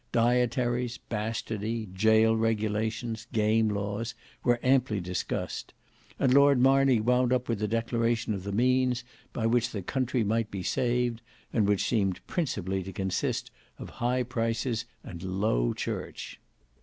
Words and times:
Dietaries, 0.11 0.97
bastardy, 1.09 1.85
gaol 1.85 2.35
regulations, 2.35 3.27
game 3.31 3.69
laws, 3.69 4.15
were 4.43 4.59
amply 4.63 4.99
discussed; 4.99 5.75
and 6.17 6.33
Lord 6.33 6.57
Marney 6.59 6.99
wound 6.99 7.31
up 7.31 7.47
with 7.47 7.61
a 7.61 7.67
declaration 7.67 8.33
of 8.33 8.41
the 8.43 8.51
means 8.51 9.03
by 9.31 9.45
which 9.45 9.69
the 9.69 9.83
country 9.83 10.23
might 10.23 10.49
be 10.49 10.63
saved, 10.63 11.21
and 11.53 11.67
which 11.67 11.85
seemed 11.87 12.25
principally 12.25 12.81
to 12.81 12.91
consist 12.91 13.51
of 13.77 13.91
high 14.01 14.23
prices 14.23 14.85
and 15.03 15.21
low 15.21 15.71
church. 15.71 16.39